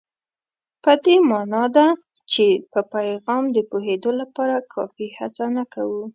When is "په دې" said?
0.83-1.15